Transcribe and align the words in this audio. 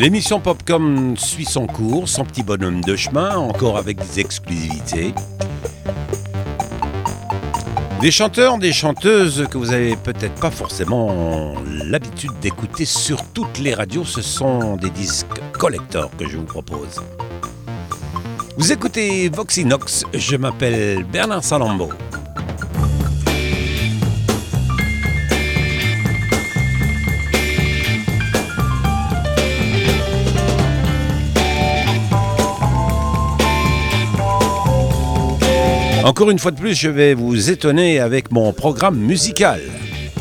L'émission 0.00 0.40
Popcom 0.40 1.14
suit 1.18 1.44
son 1.44 1.66
cours, 1.66 2.08
son 2.08 2.24
petit 2.24 2.42
bonhomme 2.42 2.80
de 2.80 2.96
chemin, 2.96 3.36
encore 3.36 3.76
avec 3.76 3.98
des 3.98 4.20
exclusivités. 4.20 5.12
Des 8.00 8.10
chanteurs, 8.10 8.56
des 8.56 8.72
chanteuses 8.72 9.46
que 9.50 9.58
vous 9.58 9.74
avez 9.74 9.96
peut-être 9.96 10.40
pas 10.40 10.50
forcément 10.50 11.52
l'habitude 11.84 12.30
d'écouter 12.40 12.86
sur 12.86 13.22
toutes 13.34 13.58
les 13.58 13.74
radios, 13.74 14.06
ce 14.06 14.22
sont 14.22 14.78
des 14.78 14.88
disques 14.88 15.38
collector 15.52 16.10
que 16.16 16.26
je 16.26 16.38
vous 16.38 16.44
propose. 16.44 17.02
Vous 18.56 18.72
écoutez 18.72 19.28
Voxinox, 19.28 20.06
je 20.14 20.36
m'appelle 20.36 21.04
Bernard 21.04 21.44
Salambo. 21.44 21.90
Encore 36.10 36.30
une 36.30 36.40
fois 36.40 36.50
de 36.50 36.58
plus, 36.58 36.74
je 36.74 36.88
vais 36.88 37.14
vous 37.14 37.50
étonner 37.50 38.00
avec 38.00 38.32
mon 38.32 38.52
programme 38.52 38.98
musical 38.98 39.60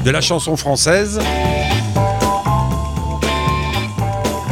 de 0.05 0.11
la 0.11 0.21
chanson 0.21 0.55
française. 0.55 1.19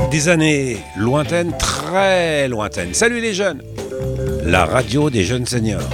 Des 0.10 0.30
années 0.30 0.78
lointaines, 0.98 1.56
très 1.56 2.48
lointaines. 2.48 2.96
Salut 2.96 3.22
les 3.22 3.36
jeunes 3.36 3.62
La 4.46 4.66
radio 4.66 5.12
des 5.12 5.24
jeunes 5.24 5.46
seigneurs. 5.46 5.88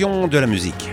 De 0.00 0.38
la 0.38 0.46
musique. 0.46 0.88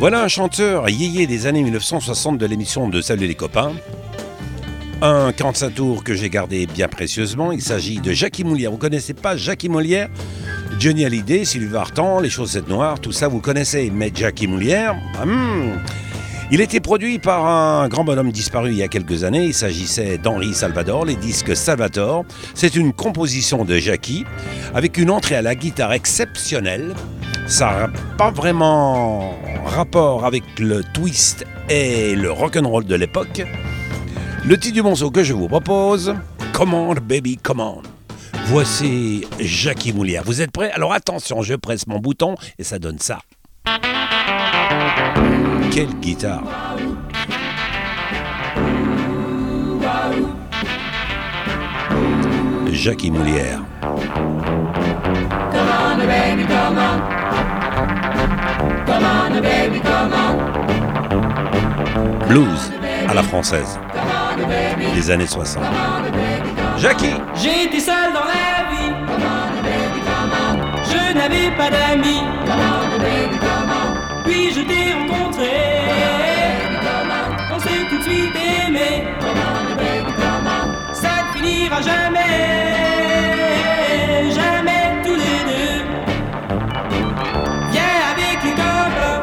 Voilà 0.00 0.22
un 0.22 0.28
chanteur 0.28 0.88
yéyé 0.88 1.26
des 1.26 1.46
années 1.46 1.62
1960 1.62 2.38
de 2.38 2.46
l'émission 2.46 2.88
de 2.88 3.02
Salut 3.02 3.26
les 3.26 3.34
copains. 3.34 3.72
Un 5.02 5.32
45 5.32 5.74
tours 5.74 6.02
que 6.02 6.14
j'ai 6.14 6.30
gardé 6.30 6.66
bien 6.66 6.88
précieusement. 6.88 7.52
Il 7.52 7.60
s'agit 7.60 8.00
de 8.00 8.12
Jackie 8.12 8.42
Moulière. 8.42 8.70
Vous 8.70 8.78
connaissez 8.78 9.12
pas 9.12 9.36
Jackie 9.36 9.68
Moulière 9.68 10.08
Johnny 10.78 11.04
Hallyday, 11.04 11.44
Sylvie 11.44 11.66
Vartan, 11.66 12.20
Les 12.20 12.30
Chaussettes 12.30 12.68
Noires, 12.68 12.98
tout 13.00 13.12
ça 13.12 13.28
vous 13.28 13.40
connaissez. 13.40 13.90
Mais 13.94 14.10
Jackie 14.14 14.46
Moulière, 14.46 14.96
hmm, 15.26 15.72
il 16.50 16.60
était 16.60 16.80
produit 16.80 17.18
par 17.18 17.46
un 17.46 17.88
grand 17.88 18.04
bonhomme 18.04 18.32
disparu 18.32 18.70
il 18.70 18.76
y 18.78 18.82
a 18.82 18.88
quelques 18.88 19.24
années. 19.24 19.46
Il 19.46 19.54
s'agissait 19.54 20.18
d'Henri 20.18 20.54
Salvador, 20.54 21.04
les 21.04 21.16
disques 21.16 21.54
Salvador. 21.54 22.24
C'est 22.54 22.74
une 22.74 22.92
composition 22.92 23.64
de 23.64 23.76
Jackie 23.78 24.24
avec 24.74 24.96
une 24.96 25.10
entrée 25.10 25.34
à 25.34 25.42
la 25.42 25.54
guitare 25.54 25.92
exceptionnelle. 25.92 26.94
Ça 27.46 27.66
n'a 27.70 27.88
pas 28.16 28.30
vraiment 28.30 29.34
rapport 29.66 30.24
avec 30.24 30.42
le 30.58 30.82
twist 30.94 31.44
et 31.68 32.14
le 32.14 32.30
rock'n'roll 32.30 32.84
de 32.84 32.94
l'époque. 32.94 33.42
Le 34.44 34.56
titre 34.58 34.74
du 34.74 34.82
morceau 34.82 35.10
que 35.10 35.22
je 35.22 35.34
vous 35.34 35.48
propose, 35.48 36.14
Command 36.52 36.98
Baby 36.98 37.36
Command. 37.36 37.82
Voici 38.46 39.26
Jackie 39.38 39.92
Moulière. 39.92 40.22
Vous 40.24 40.40
êtes 40.40 40.50
prêts? 40.50 40.70
Alors 40.70 40.94
attention, 40.94 41.42
je 41.42 41.54
presse 41.54 41.86
mon 41.86 41.98
bouton 41.98 42.34
et 42.58 42.64
ça 42.64 42.78
donne 42.78 42.98
ça. 42.98 43.18
Quelle 45.78 45.94
guitare 46.00 46.42
Jackie 52.72 53.12
Moulière. 53.12 53.60
Blues 62.26 62.72
à 63.08 63.14
la 63.14 63.22
française 63.22 63.78
des 64.96 65.10
années 65.12 65.28
60. 65.28 65.62
Jackie 66.78 67.14
J'ai 67.36 67.66
été 67.66 67.78
seul 67.78 68.12
dans 68.12 68.24
la 68.24 68.64
vie. 68.72 68.92
Je 70.90 71.16
n'avais 71.16 71.56
pas 71.56 71.70
d'amis. 71.70 72.77
Jamais. 81.82 82.74
Jamais 84.30 85.02
tous 85.04 85.14
les 85.14 85.38
deux. 85.50 85.84
Viens 87.70 87.98
avec 88.12 88.38
les 88.44 88.50
copains. 88.52 89.20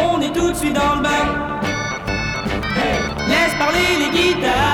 On 0.00 0.20
est 0.20 0.32
tout 0.32 0.50
de 0.50 0.56
suite 0.56 0.74
dans 0.74 0.96
le 0.96 1.02
bain. 1.02 1.26
Laisse 3.28 3.54
parler 3.58 3.88
les 3.98 4.10
guitares. 4.18 4.73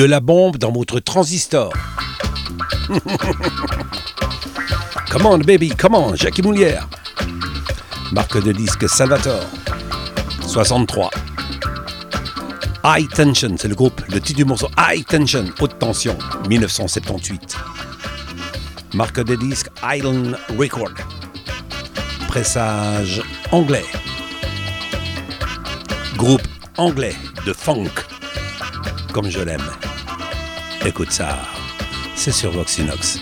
De 0.00 0.06
la 0.06 0.20
bombe 0.20 0.56
dans 0.56 0.72
votre 0.72 0.98
transistor. 0.98 1.74
come 5.10 5.26
on, 5.26 5.36
baby, 5.40 5.68
come 5.68 5.94
on, 5.94 6.16
Jackie 6.16 6.40
Moulière. 6.40 6.88
Marque 8.10 8.42
de 8.42 8.52
disque 8.52 8.88
Salvatore. 8.88 9.44
63. 10.40 11.10
High 12.82 13.10
Tension, 13.10 13.54
c'est 13.58 13.68
le 13.68 13.74
groupe, 13.74 14.00
le 14.08 14.22
titre 14.22 14.38
du 14.38 14.46
morceau 14.46 14.70
High 14.78 15.04
Tension, 15.04 15.44
haute 15.60 15.78
tension, 15.78 16.16
1978. 16.48 17.58
Marque 18.94 19.22
de 19.22 19.34
disque 19.34 19.68
Island 19.84 20.34
Record. 20.58 20.94
Pressage 22.26 23.20
anglais. 23.52 23.84
Groupe 26.16 26.48
anglais 26.78 27.16
de 27.44 27.52
funk, 27.52 27.90
comme 29.12 29.28
je 29.28 29.40
l'aime. 29.40 29.79
Écoute 30.86 31.12
ça, 31.12 31.38
c'est 32.14 32.32
sur 32.32 32.52
Voxinox. 32.52 33.20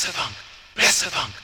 Messebank, 0.00 0.34
Messebank. 0.76 1.34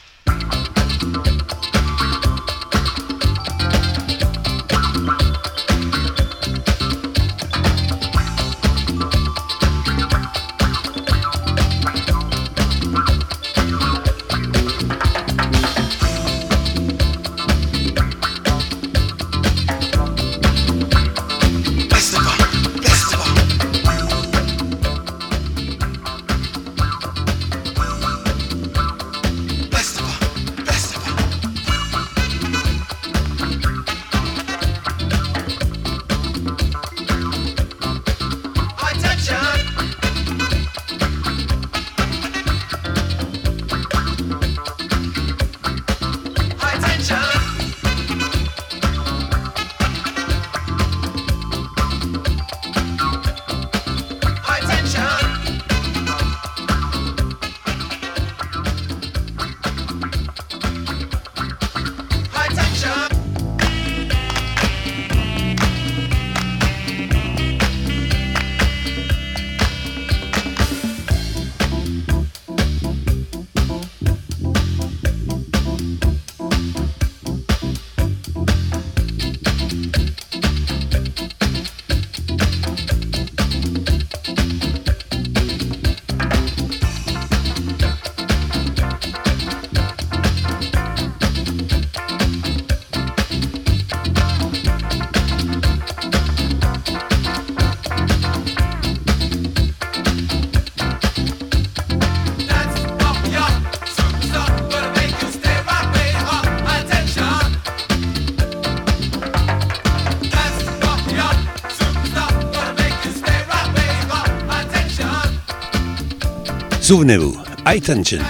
Souvenez-vous, 116.87 117.35
High 117.67 117.83
Tension. 117.83 118.23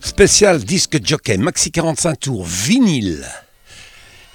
spécial 0.00 0.64
disque 0.64 0.98
jockey 1.04 1.36
maxi 1.36 1.70
45 1.70 2.20
tours 2.20 2.46
vinyle. 2.46 3.26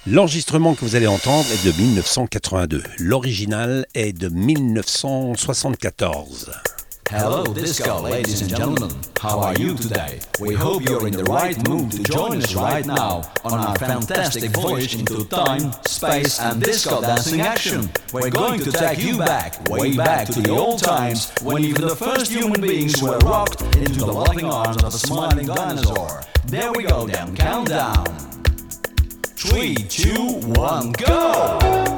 L'enregistrement 0.06 0.76
que 0.76 0.84
vous 0.84 0.94
allez 0.94 1.08
entendre 1.08 1.48
est 1.52 1.66
de 1.66 1.72
1982. 1.76 2.84
L'original 3.00 3.84
est 3.94 4.12
de 4.12 4.28
1974. 4.28 6.52
Hello, 7.08 7.44
disco, 7.44 8.02
ladies 8.02 8.40
and 8.42 8.50
gentlemen. 8.50 8.90
How 9.20 9.38
are 9.38 9.54
you 9.54 9.76
today? 9.76 10.18
We 10.40 10.54
hope 10.54 10.82
you're 10.82 11.06
in 11.06 11.12
the 11.12 11.22
right 11.22 11.56
mood 11.68 11.92
to 11.92 12.02
join 12.02 12.42
us 12.42 12.52
right 12.56 12.84
now 12.84 13.22
on 13.44 13.54
our 13.54 13.76
fantastic 13.76 14.50
voyage 14.50 14.98
into 14.98 15.24
time, 15.26 15.72
space, 15.86 16.40
and 16.40 16.60
disco 16.60 17.00
dancing 17.00 17.40
action. 17.40 17.88
We're 18.12 18.30
going 18.30 18.58
to 18.60 18.72
take 18.72 18.98
you 18.98 19.18
back, 19.18 19.68
way 19.68 19.96
back 19.96 20.26
to 20.28 20.40
the 20.40 20.50
old 20.50 20.82
times 20.82 21.32
when 21.42 21.62
even 21.62 21.82
the 21.82 21.94
first 21.94 22.32
human 22.32 22.60
beings 22.60 23.00
were 23.00 23.18
rocked 23.18 23.62
into 23.76 24.00
the 24.00 24.12
loving 24.12 24.46
arms 24.46 24.82
of 24.82 24.92
a 24.92 24.98
smiling 24.98 25.46
dinosaur. 25.46 26.22
There 26.46 26.72
we 26.72 26.82
go 26.82 27.06
then, 27.06 27.36
countdown. 27.36 28.06
Three, 29.36 29.76
two, 29.76 30.40
one, 30.56 30.90
go! 30.90 31.95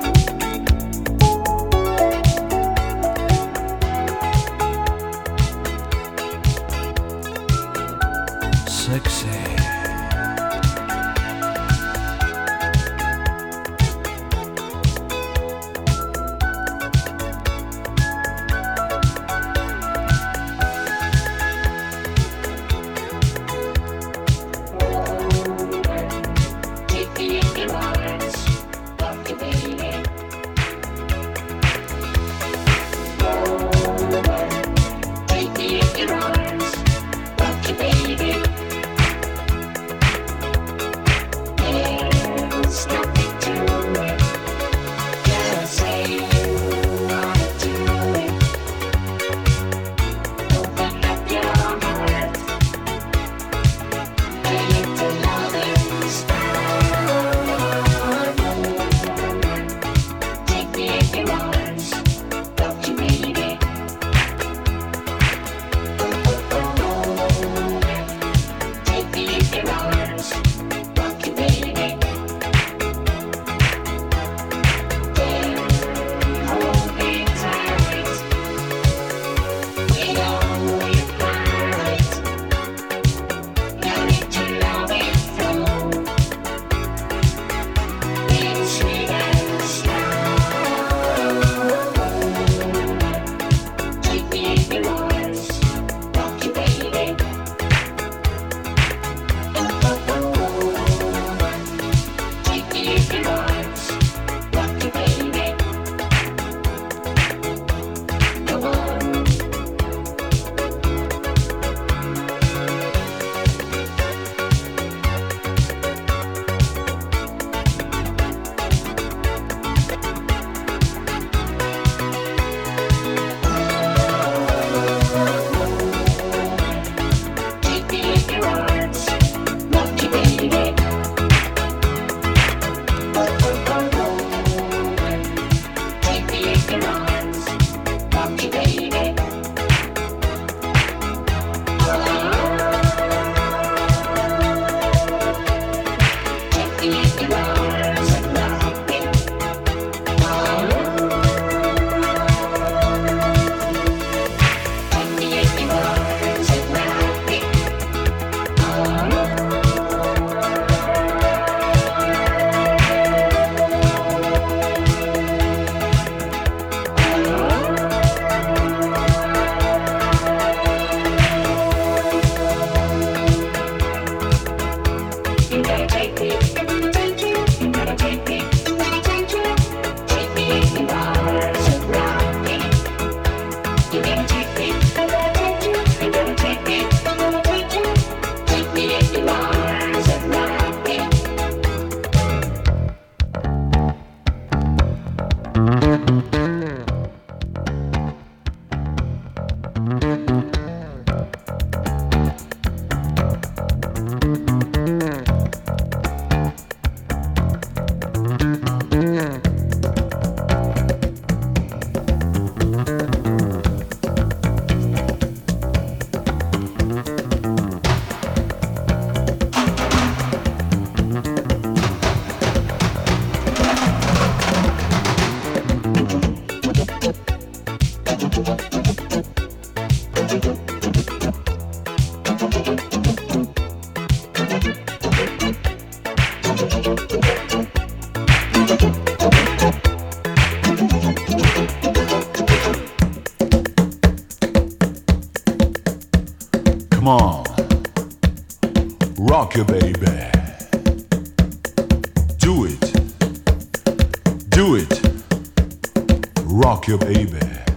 your 256.88 256.96
baby. 256.96 257.67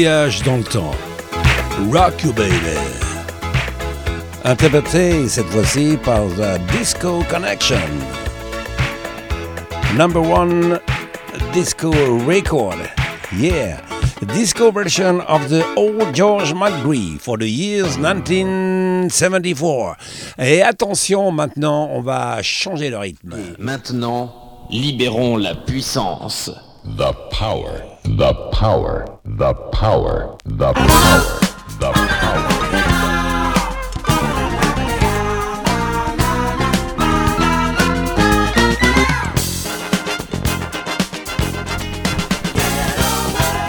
Voyage 0.00 0.42
dans 0.44 0.56
le 0.56 0.64
temps. 0.64 0.94
Rock 1.92 2.22
You 2.24 2.32
Baby. 2.32 2.78
Interprété 4.44 5.28
cette 5.28 5.48
fois-ci 5.48 5.98
par 6.02 6.22
The 6.38 6.58
Disco 6.72 7.22
Connection. 7.28 7.76
Number 9.98 10.22
one 10.22 10.80
disco 11.52 11.90
record. 12.26 12.78
Yeah. 13.36 13.82
Disco 14.32 14.72
version 14.72 15.20
of 15.28 15.50
the 15.50 15.62
old 15.76 16.14
George 16.14 16.54
McGree 16.54 17.18
for 17.20 17.36
the 17.36 17.50
years 17.50 17.98
1974. 17.98 19.96
Et 20.38 20.62
attention, 20.62 21.30
maintenant, 21.30 21.90
on 21.92 22.00
va 22.00 22.40
changer 22.40 22.88
le 22.88 22.96
rythme. 22.96 23.34
Maintenant, 23.58 24.32
libérons 24.70 25.36
la 25.36 25.54
puissance. 25.54 26.50
The 26.82 27.12
power, 27.30 27.82
the 28.04 28.32
power, 28.52 29.18
the 29.24 29.54
power, 29.54 30.38
the 30.44 30.72
power, 30.72 31.22
the 31.78 31.92
power. 31.92 32.60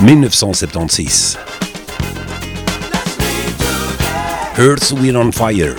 1976. 0.01 1.35
Earth, 4.57 4.91
Wind 4.93 5.35
& 5.35 5.35
Fire. 5.35 5.75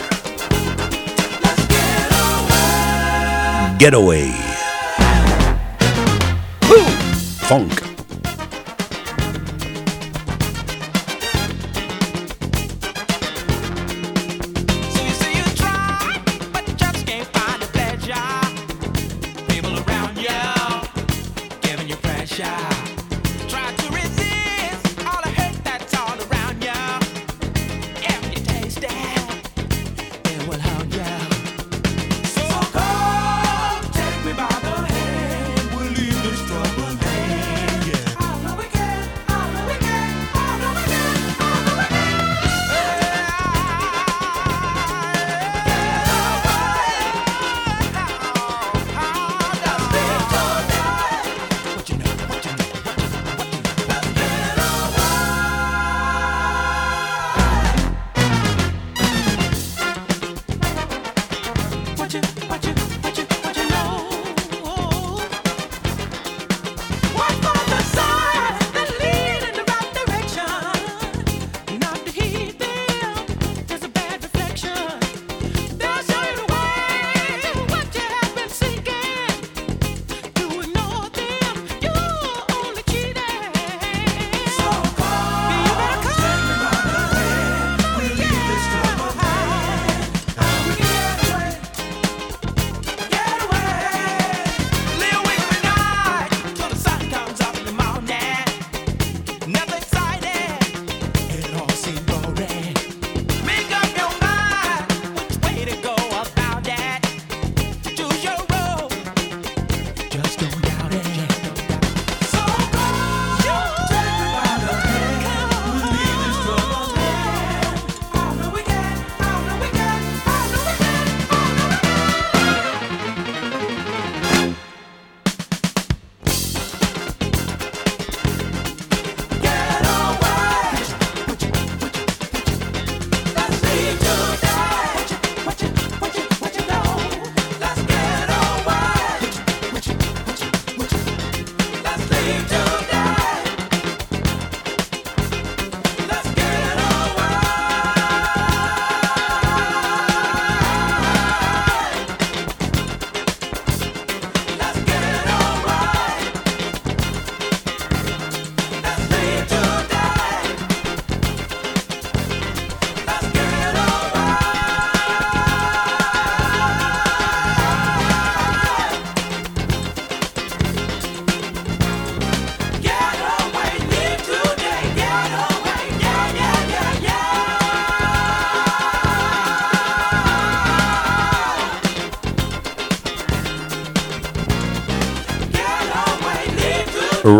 Getaway. 3.79 4.31
Woo! 6.69 7.02
Funk. 7.53 7.82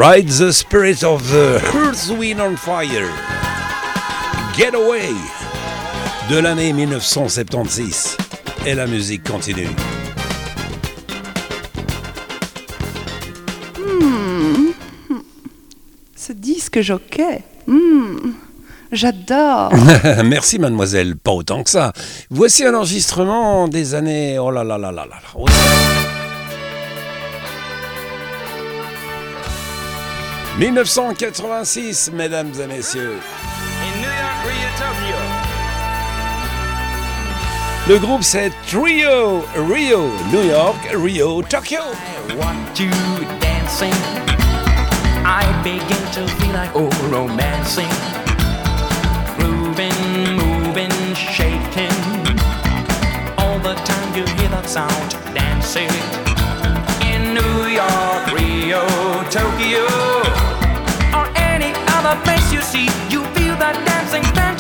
Ride 0.03 0.31
the 0.31 0.53
spirit 0.53 1.05
of 1.05 1.31
the 1.31 1.63
Earth, 1.77 2.11
Wind 2.11 2.41
on 2.41 2.57
Fire. 2.57 3.09
Get 4.53 4.75
Away 4.75 5.15
de 6.29 6.41
l'année 6.41 6.73
1976. 6.73 8.17
Et 8.67 8.75
la 8.75 8.89
musique 8.89 9.23
continue. 9.23 9.69
Ce 16.17 16.33
disque 16.33 16.81
jockey, 16.81 17.45
hmm, 17.69 18.33
j'adore. 18.91 19.73
Merci 20.25 20.59
mademoiselle, 20.59 21.15
pas 21.17 21.31
autant 21.31 21.63
que 21.63 21.71
ça. 21.71 21.93
Voici 22.29 22.65
un 22.65 22.75
enregistrement 22.75 23.69
des 23.69 23.95
années... 23.95 24.37
Oh 24.37 24.51
là 24.51 24.65
là 24.65 24.79
là 24.79 24.91
là 24.91 25.07
là. 25.07 25.15
là. 25.23 25.29
Oh 25.37 25.47
là. 25.47 26.22
1986, 30.59 32.13
mesdames 32.13 32.53
et 32.61 32.67
messieurs. 32.67 33.17
In 33.17 34.01
New 34.01 34.07
York, 34.07 34.45
Rio, 34.45 34.69
Tokyo. 34.77 35.17
Le 37.89 37.99
groupe 37.99 38.23
c'est 38.23 38.53
Trio, 38.67 39.45
Rio, 39.57 40.11
New 40.31 40.45
York, 40.45 40.77
Rio, 40.93 41.43
Tokyo. 41.43 41.81
I 42.29 42.35
want 42.37 42.79
you 42.79 42.91
dancing. 43.41 43.95
I 45.25 45.45
begin 45.65 46.05
to 46.13 46.29
feel 46.37 46.53
like 46.53 46.71
oh 46.75 46.91
romancing, 47.11 47.89
grooving, 49.39 50.37
moving, 50.37 51.15
shaking. 51.15 51.91
All 53.39 53.59
the 53.61 53.75
time 53.85 54.15
you 54.15 54.25
hear 54.37 54.51
that 54.51 54.69
sound, 54.69 55.17
dancing 55.35 56.22
other 62.13 62.25
you 62.53 62.61
see. 62.61 62.85
You 63.09 63.25
feel 63.35 63.57
that 63.57 63.77
dancing 63.87 64.23
fantasy 64.35 64.52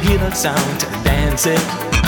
hear 0.00 0.18
the 0.18 0.30
sound 0.32 0.80
to 0.80 0.86
dance 1.04 1.46
In 1.46 1.99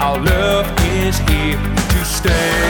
our 0.00 0.18
love 0.18 0.66
is 1.04 1.18
here 1.18 1.58
to 1.90 2.04
stay. 2.04 2.69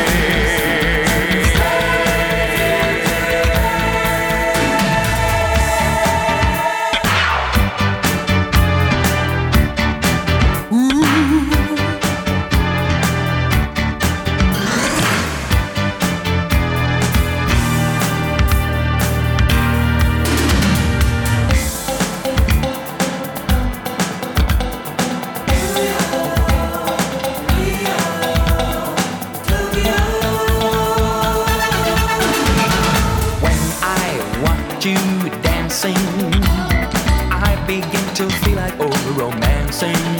Romancing, 39.82 40.19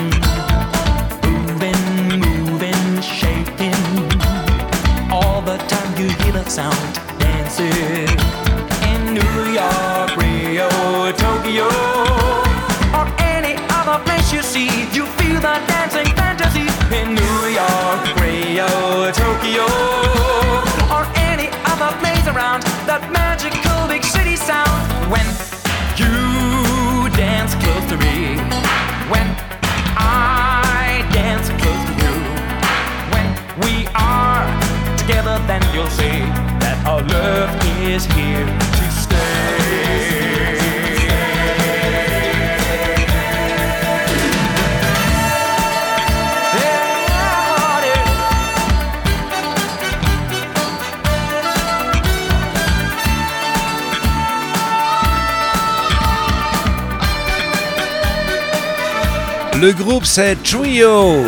Le 59.61 59.73
groupe 59.73 60.07
c'est 60.07 60.43
Trio. 60.43 61.23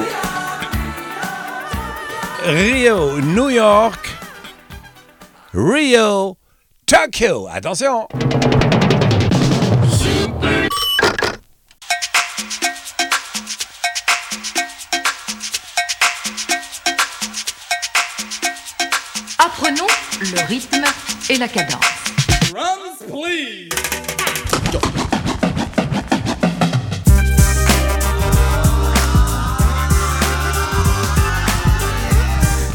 Rio, 2.45 3.21
New 3.21 3.51
York, 3.51 4.09
Rio, 5.53 6.39
Tokyo. 6.87 7.47
Attention. 7.53 8.09
Apprenons 19.39 19.87
le 20.21 20.49
rythme 20.49 20.85
et 21.29 21.37
la 21.37 21.49
cadence. 21.49 21.93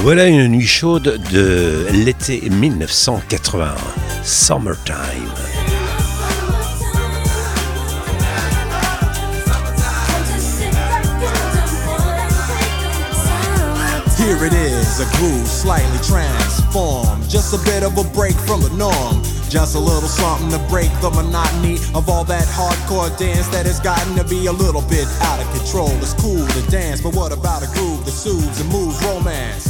Voilà 0.07 0.27
une 0.27 0.47
nuit 0.47 0.65
chaude 0.65 1.19
de 1.33 1.85
l'été 1.91 2.49
1981. 2.49 3.75
Summertime. 4.23 4.95
Here 14.17 14.45
it 14.45 14.53
is, 14.53 15.01
a 15.01 15.17
groove 15.17 15.45
slightly 15.45 15.99
transformed. 16.07 17.29
Just 17.29 17.53
a 17.53 17.57
bit 17.65 17.83
of 17.83 17.97
a 17.97 18.05
break 18.15 18.35
from 18.47 18.61
the 18.61 18.69
norm. 18.77 19.21
Just 19.49 19.75
a 19.75 19.79
little 19.79 20.07
something 20.07 20.51
to 20.51 20.59
break 20.69 20.89
the 21.01 21.09
monotony 21.09 21.79
of 21.93 22.07
all 22.07 22.23
that 22.23 22.47
hardcore 22.55 23.11
dance 23.19 23.49
that 23.49 23.65
has 23.65 23.81
gotten 23.81 24.15
to 24.15 24.23
be 24.23 24.45
a 24.45 24.53
little 24.53 24.83
bit 24.83 25.05
out 25.23 25.41
of 25.41 25.47
control. 25.59 25.91
It's 25.99 26.13
cool 26.13 26.47
to 26.47 26.71
dance, 26.71 27.01
but 27.01 27.13
what 27.13 27.33
about 27.33 27.61
a 27.61 27.67
groove 27.77 28.05
that 28.05 28.11
soothes 28.11 28.61
and 28.61 28.71
moves 28.71 29.03
romance? 29.03 29.66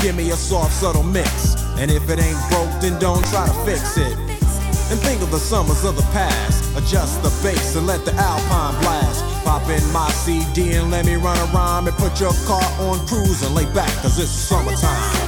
Give 0.00 0.14
me 0.14 0.30
a 0.30 0.36
soft, 0.36 0.72
subtle 0.72 1.02
mix. 1.02 1.56
And 1.76 1.90
if 1.90 2.08
it 2.08 2.18
ain't 2.20 2.38
broke, 2.50 2.70
then 2.80 2.98
don't 3.00 3.24
try 3.26 3.46
to 3.46 3.54
fix 3.64 3.98
it. 3.98 4.16
And 4.90 4.98
think 5.00 5.20
of 5.22 5.30
the 5.30 5.38
summers 5.38 5.84
of 5.84 5.96
the 5.96 6.06
past. 6.14 6.64
Adjust 6.76 7.22
the 7.22 7.30
bass 7.42 7.76
and 7.76 7.86
let 7.86 8.04
the 8.04 8.14
alpine 8.14 8.80
blast. 8.80 9.24
Pop 9.44 9.68
in 9.68 9.84
my 9.92 10.08
CD 10.10 10.74
and 10.74 10.90
let 10.90 11.04
me 11.04 11.16
run 11.16 11.36
a 11.36 11.52
rhyme 11.52 11.88
and 11.88 11.96
put 11.96 12.20
your 12.20 12.32
car 12.46 12.62
on 12.80 13.04
cruise 13.06 13.42
and 13.42 13.54
lay 13.54 13.66
back, 13.74 13.90
cause 14.02 14.18
it's 14.18 14.30
summertime. 14.30 15.27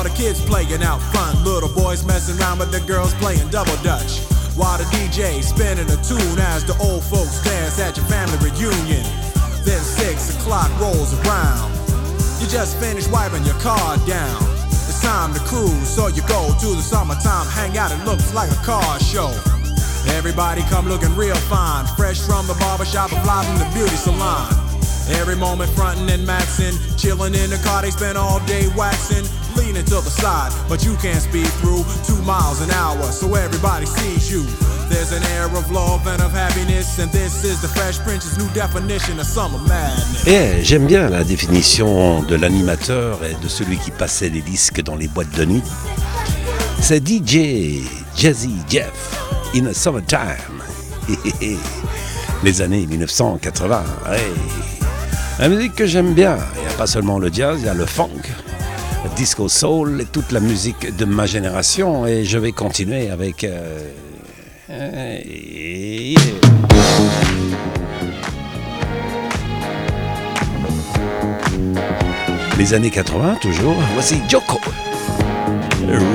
All 0.00 0.08
the 0.08 0.16
kids 0.16 0.40
playing 0.40 0.82
out 0.82 0.96
front, 1.12 1.44
little 1.44 1.68
boys 1.68 2.06
messing 2.06 2.40
around 2.40 2.58
with 2.58 2.72
the 2.72 2.80
girls 2.88 3.12
playing 3.20 3.50
double 3.50 3.76
dutch. 3.84 4.24
While 4.56 4.78
the 4.78 4.88
DJ 4.88 5.44
spinning 5.44 5.84
a 5.92 5.98
tune 6.00 6.40
as 6.40 6.64
the 6.64 6.72
old 6.80 7.04
folks 7.04 7.44
dance 7.44 7.78
at 7.78 7.98
your 7.98 8.06
family 8.08 8.40
reunion. 8.40 9.04
Then 9.60 9.84
six 9.84 10.32
o'clock 10.32 10.72
rolls 10.80 11.12
around. 11.20 11.68
You 12.40 12.48
just 12.48 12.80
finished 12.80 13.12
wiping 13.12 13.44
your 13.44 13.60
car 13.60 14.00
down. 14.08 14.40
It's 14.88 15.04
time 15.04 15.34
to 15.34 15.40
cruise, 15.44 15.84
so 15.84 16.08
you 16.08 16.24
go 16.24 16.48
to 16.48 16.68
the 16.72 16.80
summertime 16.80 17.44
hangout. 17.52 17.92
It 17.92 18.00
looks 18.08 18.32
like 18.32 18.48
a 18.48 18.60
car 18.64 18.98
show. 19.04 19.28
Everybody 20.16 20.62
come 20.72 20.88
looking 20.88 21.14
real 21.14 21.36
fine, 21.52 21.84
fresh 22.00 22.24
from 22.24 22.46
the 22.46 22.56
barbershop 22.56 23.12
and 23.12 23.20
fly 23.20 23.44
from 23.44 23.58
the 23.60 23.68
beauty 23.76 24.00
salon. 24.00 24.48
Every 25.20 25.36
moment 25.36 25.68
frontin' 25.76 26.08
and 26.08 26.24
maxin', 26.24 26.72
chillin' 26.96 27.36
in 27.36 27.50
the 27.50 27.60
car, 27.62 27.82
they 27.82 27.90
spend 27.90 28.16
all 28.16 28.40
day 28.46 28.64
waxin', 28.74 29.28
leaning 29.70 29.86
to 29.86 30.00
the 30.00 30.10
side, 30.10 30.52
but 30.68 30.84
you 30.84 30.96
can't 30.96 31.22
speed 31.22 31.46
through 31.60 31.84
two 32.04 32.20
miles 32.22 32.60
an 32.60 32.70
hour, 32.72 33.02
so 33.12 33.34
everybody 33.34 33.86
sees 33.86 34.30
you. 34.30 34.44
There's 34.88 35.12
an 35.12 35.22
air 35.34 35.46
of 35.46 35.70
love 35.70 36.06
and 36.08 36.20
of 36.20 36.32
happiness, 36.32 36.98
and 36.98 37.10
this 37.12 37.44
is 37.44 37.60
the 37.60 37.68
Fresh 37.68 38.00
Prince's 38.00 38.36
new 38.36 38.48
definition 38.52 39.20
of 39.20 39.26
summer 39.26 39.58
madness. 39.68 40.26
Et 40.26 40.64
j'aime 40.64 40.86
bien 40.86 41.08
la 41.08 41.22
définition 41.22 42.22
de 42.22 42.34
l'animateur 42.34 43.20
et 43.24 43.34
de 43.40 43.48
celui 43.48 43.78
qui 43.78 43.92
passait 43.92 44.28
les 44.28 44.40
disques 44.40 44.82
dans 44.82 44.96
les 44.96 45.06
boîtes 45.06 45.34
de 45.36 45.44
nuit. 45.44 45.62
C'est 46.80 47.06
DJ 47.06 47.84
Jazzy 48.16 48.56
Jeff 48.68 49.20
in 49.54 49.70
the 49.70 49.72
summertime. 49.72 50.62
Les 52.42 52.60
années 52.60 52.86
1980. 52.86 53.84
ouais. 54.10 54.32
La 55.38 55.48
musique 55.48 55.74
que 55.74 55.86
j'aime 55.86 56.12
bien, 56.14 56.38
il 56.56 56.60
n'y 56.62 56.66
a 56.66 56.76
pas 56.76 56.86
seulement 56.86 57.18
le 57.18 57.32
jazz, 57.32 57.58
il 57.60 57.66
y 57.66 57.68
a 57.68 57.74
le 57.74 57.86
funk, 57.86 58.08
disco 59.20 59.48
soul 59.50 60.00
et 60.00 60.06
toute 60.06 60.32
la 60.32 60.40
musique 60.40 60.96
de 60.96 61.04
ma 61.04 61.26
génération. 61.26 62.06
Et 62.06 62.24
je 62.24 62.38
vais 62.38 62.52
continuer 62.52 63.10
avec. 63.10 63.44
euh, 63.44 63.78
euh. 64.70 65.18
Les 72.56 72.72
années 72.72 72.88
80 72.88 73.34
toujours. 73.42 73.76
Voici 73.92 74.22
Joko. 74.26 74.58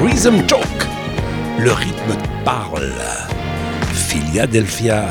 Rhythm 0.04 0.42
Talk. 0.48 0.66
Le 1.60 1.74
rythme 1.74 2.18
parle. 2.44 2.92
Philadelphia. 3.94 5.06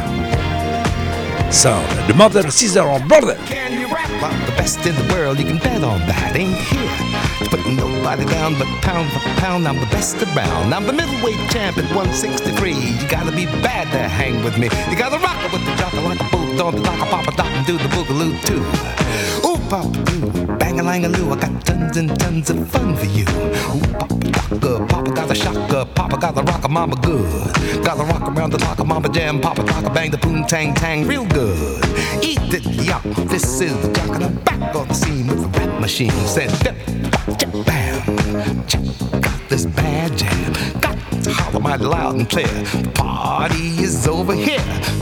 Sound. 1.48 1.85
The 2.09 2.16
mother, 2.16 2.50
sister 2.50 2.83
or 2.83 2.98
brother. 2.98 3.37
Well, 4.24 4.46
the 4.46 4.52
best 4.52 4.87
in 4.87 4.94
the 4.96 5.12
world, 5.12 5.38
you 5.38 5.44
can 5.44 5.58
bet 5.58 5.84
on 5.84 6.00
that. 6.08 6.34
Ain't 6.34 6.56
here 6.56 7.44
to 7.44 7.50
put 7.50 7.60
nobody 7.68 8.24
down, 8.24 8.56
but 8.56 8.64
pound 8.80 9.12
for 9.12 9.20
pound, 9.37 9.68
I'm 9.68 9.78
the 9.78 9.90
best 9.92 10.16
around. 10.16 10.72
I'm 10.72 10.87
the 10.87 10.94
middleweight 10.94 11.37
champ 11.52 11.76
at 11.76 11.84
163. 11.92 12.72
You 12.72 13.06
gotta 13.06 13.32
be 13.32 13.44
bad 13.60 13.84
to 13.92 14.08
hang 14.08 14.42
with 14.42 14.56
me. 14.56 14.70
You 14.88 14.96
gotta 14.96 15.18
rock 15.18 15.37
it 15.44 15.52
with 15.52 15.60
the 15.66 15.72
jocker 15.72 16.02
like 16.08 16.20
a 16.24 16.28
boot, 16.32 16.56
don't 16.56 16.80
like 16.80 17.02
a 17.02 17.04
papa 17.04 17.37
doc 17.37 17.52
and 17.52 17.66
do 17.66 17.76
the 17.76 17.90
boogaloo 17.92 18.32
too. 18.48 18.64
Ooh, 19.44 19.60
papa 19.68 19.92
doo, 20.08 20.56
bang 20.56 20.80
a 20.80 20.82
lang 20.82 21.04
a 21.04 21.10
loo, 21.10 21.30
I 21.30 21.37
got 21.37 21.60
tons 21.66 21.98
and 21.98 22.18
tons 22.18 22.48
of 22.48 22.66
fun 22.70 22.96
for 22.96 23.04
you. 23.04 23.26
Ooh, 23.28 23.92
papa 24.00 24.16
doctor, 24.32 24.87
papa 24.87 25.10
got 25.12 25.30
a 25.30 25.34
shocker, 25.34 25.84
papa 25.94 26.16
got 26.16 26.34
the 26.34 26.42
rocker, 26.44 26.68
mama 26.68 26.96
good. 27.02 27.84
Gotta 27.84 28.04
rock 28.04 28.22
around 28.32 28.52
the 28.54 28.58
clock, 28.58 28.87
mama 28.87 29.10
jam, 29.10 29.38
papa 29.38 29.60
rocker, 29.64 29.90
bang 29.90 30.10
the 30.10 30.16
boom 30.16 30.46
tang 30.46 30.72
tang 30.72 31.06
real 31.06 31.26
good. 31.26 31.84
Eat 32.24 32.38
it, 32.54 33.28
this 33.28 33.60
is 33.60 33.78
the 33.82 33.92
jock 33.92 34.14
and 34.14 34.24
I'm 34.24 34.34
back 34.44 34.74
on 34.74 34.88
the 34.88 34.94
scene 34.94 35.26
with 35.26 35.42
the 35.42 35.58
rap 35.58 35.78
machine. 35.78 36.10
Said, 36.10 36.50
bam, 37.66 38.18
out 38.38 39.23
this 39.54 39.66
bad 39.66 40.10
jam. 40.18 40.52
Got 40.80 40.98
to 41.22 41.30
holler 41.32 41.60
mighty 41.60 41.84
loud 41.84 42.16
and 42.16 42.28
clear. 42.28 42.46
The 42.46 42.90
party 42.92 43.68
is 43.86 44.08
over 44.08 44.34
here. 44.34 44.58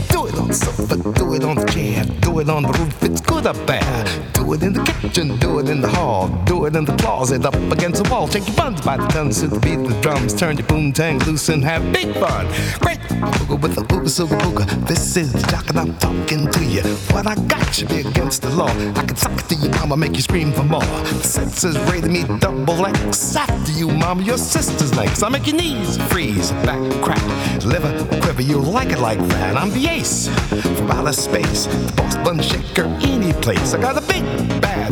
Do 0.09 0.27
it 0.27 0.35
on 0.35 0.47
the 0.49 0.53
sofa, 0.53 0.95
do 1.19 1.33
it 1.33 1.43
on 1.43 1.55
the 1.55 1.65
chair, 1.65 2.05
do 2.21 2.39
it 2.39 2.49
on 2.49 2.61
the 2.61 2.71
roof. 2.73 3.01
It's 3.01 3.19
good 3.19 3.47
up 3.47 3.55
there. 3.65 4.05
Do 4.33 4.53
it 4.53 4.61
in 4.61 4.73
the 4.73 4.83
kitchen, 4.83 5.37
do 5.37 5.57
it 5.57 5.69
in 5.69 5.81
the 5.81 5.87
hall, 5.87 6.27
do 6.45 6.65
it 6.65 6.75
in 6.75 6.85
the 6.85 6.95
closet, 6.97 7.45
up 7.45 7.55
against 7.71 8.03
the 8.03 8.09
wall. 8.11 8.27
Shake 8.27 8.47
your 8.47 8.55
buns 8.55 8.81
by 8.81 8.97
the 8.97 9.07
tons 9.07 9.39
to 9.41 9.47
the 9.47 9.59
beat 9.59 9.77
the 9.87 9.99
drums. 10.01 10.35
Turn 10.35 10.57
your 10.57 10.67
boom 10.67 10.93
tang 10.93 11.17
loose 11.19 11.49
and 11.49 11.63
have 11.63 11.81
big 11.91 12.13
fun. 12.13 12.45
Great 12.79 12.99
booga 13.09 13.59
with 13.59 13.73
the 13.73 13.81
ooga 13.81 14.09
sooga 14.17 14.37
booga. 14.39 14.65
This 14.87 15.17
is 15.17 15.33
jock 15.49 15.67
and 15.69 15.79
I'm 15.79 15.97
talking 15.97 16.51
to 16.51 16.63
you. 16.63 16.83
What 17.13 17.25
I 17.25 17.35
got 17.47 17.73
should 17.73 17.89
be 17.89 18.01
against 18.01 18.43
the 18.43 18.49
law. 18.49 18.69
I 18.69 19.03
can 19.03 19.15
suck 19.15 19.35
to 19.47 19.55
you, 19.55 19.69
mama, 19.69 19.97
make 19.97 20.15
you 20.15 20.21
scream 20.21 20.51
for 20.51 20.63
more. 20.63 20.81
The 20.81 21.23
senses 21.23 21.75
rated 21.91 22.11
me 22.11 22.23
double 22.39 22.85
X. 22.85 23.35
After 23.35 23.71
you, 23.71 23.87
mama, 23.87 24.21
your 24.21 24.37
sister's 24.43 24.91
next. 24.93 25.23
I 25.23 25.29
make 25.29 25.47
your 25.47 25.55
knees 25.55 25.97
freeze, 26.11 26.51
back 26.67 26.79
crack, 27.01 27.23
liver 27.65 27.91
quiver. 28.21 28.41
You 28.41 28.59
like 28.59 28.89
it 28.89 28.99
like 28.99 29.19
that? 29.19 29.55
I'm 29.55 29.71
the 29.71 29.87
ace 29.87 30.27
from 30.27 30.91
outer 30.91 31.13
space, 31.13 31.65
the 31.65 31.93
boss 31.95 32.15
bun 32.17 32.41
shaker, 32.41 32.85
any 33.01 33.33
place. 33.33 33.73
I 33.73 33.81
got 33.81 33.97
a 33.97 34.05
big 34.07 34.23
bad 34.61 34.91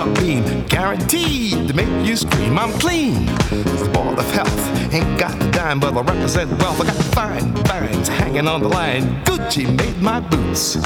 radar 0.00 0.22
beam, 0.22 0.66
guaranteed 0.66 1.68
to 1.68 1.74
make 1.74 2.06
you 2.06 2.16
scream. 2.16 2.58
I'm 2.58 2.72
clean, 2.78 3.28
it's 3.50 3.82
the 3.82 3.90
ball 3.92 4.18
of 4.18 4.30
health. 4.32 4.92
Ain't 4.92 5.18
got 5.18 5.34
a 5.42 5.50
dime, 5.50 5.80
but 5.80 5.96
I 5.96 6.00
represent 6.00 6.50
wealth. 6.58 6.80
I 6.80 6.84
got 6.86 6.96
fine 7.14 7.54
vines 7.64 8.08
hanging 8.08 8.48
on 8.48 8.62
the 8.62 8.68
line. 8.68 9.24
Gucci 9.24 9.66
made 9.76 10.00
my 10.00 10.20
boots. 10.20 10.76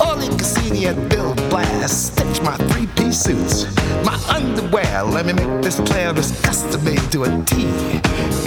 Oleg 0.00 0.30
Cassini 0.38 0.86
at 0.86 1.08
Bill 1.08 1.34
Blass 1.50 1.92
stitched 1.92 2.42
my 2.42 2.56
three-piece 2.68 3.20
suits. 3.20 3.64
My 4.04 4.18
underwear, 4.28 5.04
let 5.04 5.26
me 5.26 5.32
make 5.32 5.62
this 5.62 5.80
clear, 5.80 6.16
is 6.18 6.40
custom 6.40 6.84
made 6.84 7.12
to 7.12 7.24
a 7.24 7.44
T. 7.44 7.66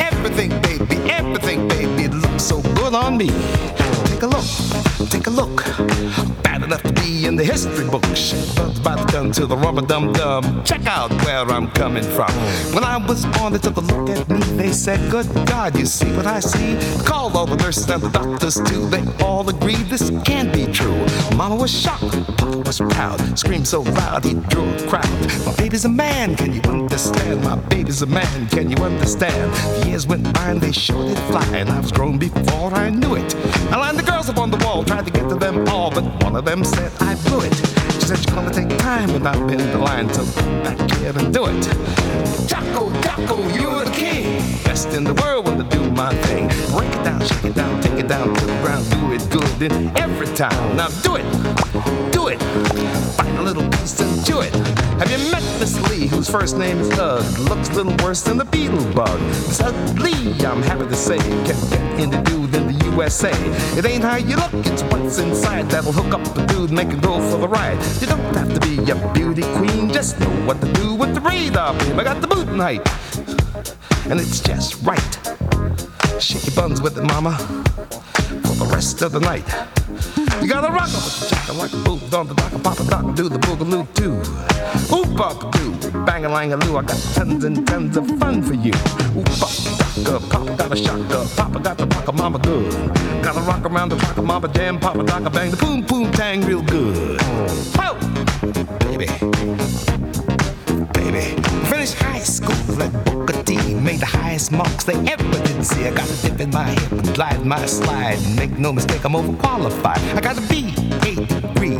Everything, 0.01 0.49
baby, 0.61 0.97
everything, 1.11 1.67
baby, 1.67 2.07
looks 2.07 2.43
so 2.43 2.61
good 2.61 2.93
on 2.93 3.17
me. 3.17 3.29
Take 4.05 4.23
a 4.23 4.27
look, 4.27 5.09
take 5.09 5.27
a 5.27 5.29
look. 5.29 6.46
Enough 6.67 6.83
to 6.83 6.91
be 7.01 7.25
in 7.25 7.37
the 7.37 7.45
history 7.45 7.87
books. 7.89 8.31
The 8.31 9.09
gun 9.09 9.31
to 9.31 9.45
the 9.45 9.55
rubber 9.55 9.81
dum 9.81 10.11
dum. 10.11 10.65
Check 10.65 10.85
out 10.85 11.09
where 11.23 11.45
I'm 11.45 11.71
coming 11.71 12.03
from. 12.03 12.29
When 12.73 12.83
I 12.83 12.97
was 12.97 13.25
born, 13.37 13.53
they 13.53 13.59
took 13.59 13.77
a 13.77 13.79
look 13.79 14.09
at 14.09 14.27
me. 14.29 14.39
They 14.57 14.73
said, 14.73 14.99
Good 15.09 15.27
God, 15.47 15.77
you 15.79 15.85
see 15.85 16.11
what 16.11 16.25
I 16.25 16.41
see? 16.41 16.77
Called 17.05 17.37
all 17.37 17.45
the 17.45 17.55
nurses 17.55 17.89
and 17.89 18.01
the 18.01 18.09
doctors 18.09 18.55
too. 18.55 18.89
They 18.89 19.05
all 19.23 19.47
agreed 19.47 19.85
this 19.87 20.09
can't 20.25 20.51
be 20.51 20.65
true. 20.65 21.05
Mama 21.37 21.55
was 21.55 21.71
shocked, 21.71 22.11
Papa 22.37 22.57
was 22.57 22.79
proud. 22.79 23.39
Screamed 23.39 23.67
so 23.67 23.81
loud 23.81 24.25
he 24.25 24.33
drew 24.33 24.67
a 24.69 24.87
crowd. 24.87 25.09
My 25.45 25.55
baby's 25.55 25.85
a 25.85 25.89
man, 25.89 26.35
can 26.35 26.53
you 26.53 26.61
understand? 26.63 27.43
My 27.43 27.55
baby's 27.55 28.01
a 28.01 28.07
man, 28.07 28.47
can 28.49 28.69
you 28.69 28.77
understand? 28.83 29.53
The 29.53 29.89
years 29.89 30.05
went 30.05 30.33
by 30.33 30.49
and 30.49 30.59
they 30.59 30.71
showed 30.73 31.11
it 31.11 31.19
fly, 31.29 31.45
and 31.53 31.69
I 31.69 31.79
was 31.79 31.91
grown 31.91 32.17
before 32.17 32.73
I 32.73 32.89
knew 32.89 33.15
it. 33.15 33.35
I 33.71 33.77
lined 33.77 33.97
the 33.97 34.03
girls 34.03 34.29
up 34.29 34.37
on 34.37 34.51
the 34.51 34.57
wall, 34.65 34.83
tried 34.83 35.05
to 35.05 35.11
get 35.11 35.29
to 35.29 35.35
them 35.35 35.67
all, 35.69 35.91
but 35.91 36.03
one 36.23 36.35
of 36.35 36.45
them 36.45 36.56
said, 36.63 36.91
I 37.01 37.15
blew 37.27 37.41
it. 37.41 37.53
She 37.93 38.01
said 38.01 38.25
you're 38.25 38.35
gonna 38.35 38.53
take 38.53 38.77
time 38.79 39.11
without 39.13 39.37
bending 39.47 39.69
the 39.71 39.77
line, 39.77 40.11
so 40.13 40.25
back 40.63 40.79
here 40.97 41.13
and 41.17 41.33
do 41.33 41.45
it. 41.45 41.61
Jocko, 42.47 42.91
Jocko, 43.01 43.37
you're 43.49 43.85
the 43.85 43.91
king. 43.91 44.41
Best 44.63 44.89
in 44.93 45.03
the 45.03 45.13
world 45.21 45.45
when 45.45 45.61
I 45.61 45.67
do 45.69 45.91
my 45.91 46.13
thing. 46.23 46.47
Break 46.71 46.89
it 46.89 47.03
down, 47.03 47.21
shake 47.25 47.45
it 47.45 47.55
down, 47.55 47.81
take 47.81 47.99
it 47.99 48.07
down 48.07 48.33
to 48.33 48.45
the 48.45 48.57
ground, 48.61 48.89
do 48.89 49.13
it 49.13 49.29
good. 49.29 49.71
And 49.71 49.97
every 49.97 50.27
time, 50.35 50.75
now 50.75 50.87
do 51.03 51.15
it, 51.15 51.25
do 52.11 52.27
it. 52.29 52.41
Find 53.17 53.37
a 53.37 53.41
little 53.41 53.67
piece 53.69 53.99
and 53.99 54.25
chew 54.25 54.41
it. 54.41 54.86
Have 54.99 55.11
you 55.11 55.31
met 55.31 55.43
Miss 55.59 55.79
Lee, 55.91 56.07
whose 56.07 56.27
first 56.27 56.57
name 56.57 56.79
is 56.79 56.89
Doug? 56.89 57.23
Looks 57.37 57.69
a 57.69 57.73
little 57.73 57.95
worse 58.03 58.23
than 58.23 58.37
the 58.37 58.45
beetle 58.45 58.83
bug. 58.93 59.19
Lee, 59.99 60.33
I'm 60.43 60.63
happy 60.63 60.87
to 60.87 60.95
say, 60.95 61.19
can 61.19 61.43
get 61.45 61.99
into 61.99 62.19
dude 62.23 62.55
in 62.55 62.65
the 62.65 62.85
USA. 62.91 63.31
It 63.77 63.85
ain't 63.85 64.03
how 64.03 64.15
you 64.15 64.37
look, 64.37 64.51
it's 64.65 64.81
what's 64.83 65.19
inside 65.19 65.69
that'll 65.69 65.91
hook 65.91 66.15
up 66.15 66.23
the 66.33 66.43
dude, 66.47 66.71
make 66.71 66.87
him 66.87 66.99
go 66.99 67.19
for 67.29 67.37
the 67.37 67.47
ride. 67.47 67.77
You 68.01 68.07
don't 68.07 68.35
have 68.35 68.51
to 68.51 68.59
be 68.59 68.89
a 68.89 69.13
beauty 69.13 69.43
queen, 69.57 69.93
just 69.93 70.19
know 70.19 70.31
what 70.47 70.59
to 70.61 70.73
do 70.73 70.95
with 70.95 71.13
the 71.13 71.21
radar 71.21 71.77
beam. 71.77 71.99
I 71.99 72.03
got 72.03 72.19
the 72.19 72.27
boot 72.27 72.47
height, 72.47 72.81
and 74.09 74.19
it's 74.19 74.39
just 74.39 74.81
right. 74.81 75.19
Shake 76.19 76.47
your 76.47 76.55
buns 76.55 76.81
with 76.81 76.97
it, 76.97 77.03
mama, 77.03 77.37
for 77.37 78.55
the 78.55 78.69
rest 78.73 79.03
of 79.03 79.11
the 79.11 79.19
night. 79.19 79.45
You 80.41 80.47
gotta 80.47 80.71
rock 80.71 80.89
up 80.89 81.03
with 81.03 81.19
the 81.19 81.27
jack 81.29 81.53
like 81.55 81.73
a 81.73 81.77
boot 81.77 82.13
on 82.13 82.27
the 82.27 82.33
dock, 82.35 82.63
pop 82.63 82.79
a 82.79 82.83
dock, 82.83 83.15
do 83.15 83.27
the 83.27 83.39
boogaloo 83.39 83.85
too. 83.95 84.15
Oop 84.95 85.19
up 85.19 85.51
do, 85.53 85.91
bang 86.05 86.25
a 86.25 86.29
lang 86.29 86.53
a 86.53 86.57
loo. 86.57 86.77
I 86.77 86.83
got 86.83 86.97
tons 87.13 87.43
and 87.43 87.65
tons 87.67 87.97
of 87.97 88.07
fun 88.19 88.41
for 88.43 88.53
you. 88.53 88.73
Oop 89.17 89.27
up, 89.41 89.51
dock 90.03 90.29
Papa 90.29 90.55
got 90.55 90.71
a 90.71 90.75
shotgun, 90.75 91.27
Papa 91.35 91.59
got 91.59 91.77
the 91.77 91.87
rock 91.87 92.13
mama 92.13 92.39
good. 92.39 92.71
Gotta 93.23 93.41
rock 93.41 93.65
around 93.65 93.89
the 93.89 93.95
rock 93.95 94.17
mama 94.23 94.47
jam, 94.49 94.79
Papa 94.79 95.03
dock 95.03 95.33
bang 95.33 95.51
the 95.51 95.57
boom 95.57 95.81
boom 95.81 96.11
tang 96.11 96.41
real 96.41 96.61
good. 96.61 97.19
Oh, 97.79 97.97
baby, 98.79 99.07
baby. 100.97 101.25
Finished 101.69 101.95
high 101.95 102.19
school 102.19 102.81
at 102.81 102.91
Booker 103.05 103.43
T. 103.43 103.55
Made 103.75 103.99
the 103.99 104.05
highest 104.05 104.51
marks 104.51 104.83
they 104.83 104.97
ever 105.13 105.39
did 105.45 105.63
see. 105.65 105.85
I 105.85 105.91
got 105.91 106.09
a 106.09 106.21
dip 106.21 106.39
in 106.39 106.49
my 106.49 106.65
hip 106.65 106.91
and 106.91 107.13
glide 107.13 107.45
my 107.45 107.65
slide. 107.65 108.19
Make 108.35 108.57
no 108.57 108.73
mistake, 108.73 109.03
I'm 109.05 109.13
overqualified. 109.13 110.01
I 110.17 110.21
got 110.21 110.37
a 110.37 110.41
B, 110.49 110.73
A 111.09 111.13
degree 111.41 111.79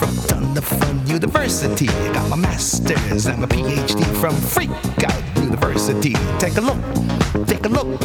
from 0.00 0.12
Thunder 0.28 0.60
Fun 0.60 1.06
University. 1.06 1.88
I 1.88 2.12
got 2.14 2.28
my 2.30 2.36
master's 2.36 3.26
and 3.26 3.40
my 3.40 3.46
PhD 3.46 4.02
from 4.20 4.34
Freak 4.34 4.70
Out 5.04 5.22
University. 5.36 6.14
Take 6.38 6.56
a 6.56 6.62
look, 6.62 6.80
take 7.46 7.64
a 7.66 7.68
look. 7.68 8.00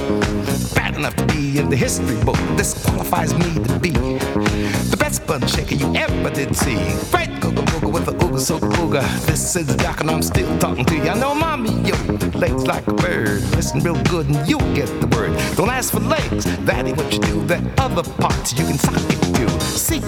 Bad 0.75 0.95
enough 0.95 1.15
to 1.15 1.25
be 1.27 1.59
in 1.59 1.69
the 1.69 1.75
history 1.75 2.17
book. 2.23 2.39
This 2.57 2.73
qualifies 2.85 3.33
me 3.33 3.63
to 3.63 3.79
be 3.79 3.91
best 5.09 5.25
bun 5.25 5.47
shaker 5.47 5.73
you 5.73 5.91
ever 5.95 6.29
did 6.29 6.55
see. 6.55 6.75
Right, 7.11 7.31
googa 7.41 7.63
booga 7.71 7.91
with 7.91 8.07
a 8.07 8.11
ooga 8.11 8.39
soga 8.39 8.67
booga. 8.67 9.01
This 9.25 9.55
is 9.55 9.75
Doc 9.77 10.01
and 10.01 10.11
I'm 10.11 10.21
still 10.21 10.51
talking 10.59 10.85
to 10.85 10.95
you. 10.95 11.09
I 11.09 11.17
know 11.17 11.33
mommy, 11.33 11.73
yo, 11.81 11.95
legs 12.37 12.67
like 12.67 12.85
a 12.85 12.93
bird. 12.93 13.41
Listen 13.55 13.79
real 13.79 13.99
good 14.03 14.27
and 14.27 14.37
you'll 14.47 14.73
get 14.75 14.87
the 15.01 15.07
word. 15.07 15.31
Don't 15.55 15.71
ask 15.71 15.91
for 15.91 15.99
legs, 15.99 16.45
that 16.65 16.85
ain't 16.85 16.97
what 16.97 17.11
you 17.11 17.19
do. 17.21 17.43
That 17.47 17.63
other 17.79 18.03
parts 18.21 18.53
you 18.53 18.65
can 18.65 18.77
sock 18.77 19.01
it 19.15 19.21
to. 19.35 19.49
Seek 19.61 20.05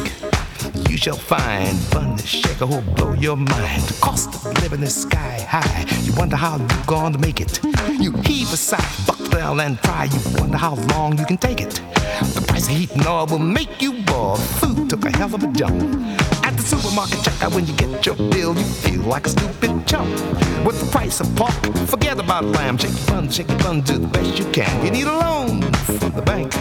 you 0.89 0.97
shall 0.97 1.15
find 1.15 1.77
fun 1.93 2.17
to 2.17 2.27
shaker 2.27 2.65
who'll 2.65 2.81
blow 2.93 3.13
your 3.13 3.37
mind. 3.37 3.81
The 3.83 3.97
cost 4.01 4.27
of 4.35 4.61
living 4.61 4.83
is 4.83 4.93
sky 4.93 5.39
high. 5.49 5.85
You 6.01 6.13
wonder 6.15 6.35
how 6.35 6.57
you're 6.57 6.85
going 6.85 7.13
to 7.13 7.19
make 7.19 7.39
it. 7.39 7.59
You 7.89 8.11
heave 8.23 8.51
a 8.51 8.57
sigh, 8.57 8.77
down 9.31 9.59
and 9.59 9.81
try. 9.81 10.05
You 10.05 10.19
wonder 10.37 10.57
how 10.57 10.75
long 10.93 11.17
you 11.17 11.25
can 11.25 11.37
take 11.37 11.61
it. 11.61 11.81
The 12.35 12.43
price 12.47 12.67
of 12.67 12.75
heat 12.75 12.91
and 12.91 13.05
oil 13.07 13.25
will 13.25 13.39
make 13.39 13.81
you 13.81 14.03
ball. 14.03 14.35
Food 14.35 14.89
took 14.89 15.05
a 15.05 15.17
hell 15.17 15.33
of 15.33 15.43
a 15.43 15.47
jump. 15.47 15.81
At 16.45 16.55
the 16.57 16.63
supermarket 16.63 17.19
checkout, 17.19 17.55
when 17.55 17.65
you 17.65 17.73
get 17.73 18.05
your 18.05 18.15
bill, 18.15 18.55
you 18.55 18.63
feel 18.63 19.01
like 19.01 19.25
a 19.25 19.29
stupid 19.29 19.87
chump. 19.87 20.09
With 20.65 20.79
the 20.79 20.89
price 20.91 21.19
of 21.19 21.35
pork, 21.35 21.53
forget 21.87 22.19
about 22.19 22.45
lamb. 22.45 22.77
Shake 22.77 22.91
your 22.91 23.07
bun, 23.07 23.29
shake 23.29 23.49
your 23.49 23.59
bun, 23.59 23.81
do 23.81 23.97
the 23.97 24.07
best 24.07 24.37
you 24.37 24.45
can. 24.51 24.85
You 24.85 24.91
need 24.91 25.07
a 25.07 25.17
loan 25.17 25.61
from 25.99 26.11
the 26.11 26.21
bank. 26.21 26.53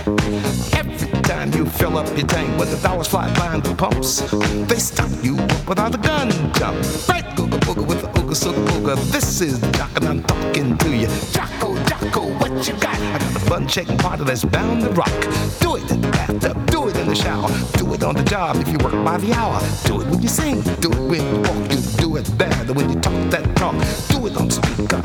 You 1.54 1.66
fill 1.66 1.98
up 1.98 2.06
your 2.16 2.26
tank, 2.26 2.58
when 2.58 2.70
the 2.70 2.78
dollars 2.82 3.08
fly 3.08 3.26
behind 3.34 3.64
the 3.64 3.74
pumps, 3.74 4.20
they 4.68 4.78
stop 4.78 5.10
you 5.22 5.34
without 5.68 5.94
a 5.94 5.98
gun 5.98 6.30
jump. 6.54 6.76
Right, 7.08 7.24
googa 7.36 7.58
booga 7.60 7.86
with 7.86 8.00
the 8.00 8.08
ooga 8.18 8.34
sooga 8.34 8.64
booga. 8.68 8.96
This 9.10 9.40
is 9.40 9.58
Doc 9.72 9.90
and 9.96 10.06
I'm 10.06 10.22
talking 10.22 10.78
to 10.78 10.96
you. 10.96 11.08
Jocko, 11.32 11.76
Jocko, 11.84 12.32
what 12.38 12.66
you 12.66 12.74
got? 12.74 12.98
I 12.98 13.18
got 13.18 13.32
the 13.34 13.40
fun 13.40 13.68
shaking 13.68 13.98
party 13.98 14.24
that's 14.24 14.44
bound 14.44 14.82
to 14.82 14.90
rock. 14.90 15.12
Do 15.60 15.76
it 15.76 15.90
in 15.90 16.00
the 16.00 16.08
bathtub, 16.08 16.66
do 16.66 16.88
it 16.88 16.96
in 16.96 17.08
the 17.08 17.14
shower, 17.14 17.50
do 17.76 17.92
it 17.94 18.02
on 18.04 18.14
the 18.14 18.24
job 18.24 18.56
if 18.56 18.68
you 18.68 18.78
work 18.78 19.04
by 19.04 19.18
the 19.18 19.32
hour. 19.34 19.60
Do 19.84 20.00
it 20.00 20.06
when 20.06 20.22
you 20.22 20.28
sing, 20.28 20.62
do 20.80 20.90
it 20.90 21.00
when 21.10 21.22
you 21.34 21.40
walk, 21.42 21.70
you 21.70 21.80
do 21.98 22.16
it 22.16 22.38
better 22.38 22.72
when 22.72 22.88
you 22.88 23.00
talk 23.00 23.30
that 23.30 23.44
talk. 23.56 23.74
Do 24.08 24.26
it 24.26 24.36
on 24.36 24.50
speaker, 24.50 25.02